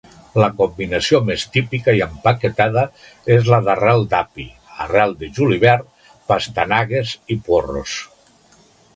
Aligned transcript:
La 0.41 0.47
combinació 0.59 1.17
més 1.25 1.43
típica 1.57 1.93
i 1.97 1.99
empaquetada 2.05 2.85
és 3.35 3.49
la 3.53 3.59
d'arrel 3.67 4.01
d'api, 4.13 4.45
arrel 4.85 5.13
de 5.19 5.29
julivert, 5.35 6.07
pastanagues 6.33 7.13
i 7.37 7.37
porros. 7.51 7.95